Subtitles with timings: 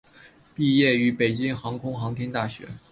[0.55, 2.67] 毕业于北京航空航天大学。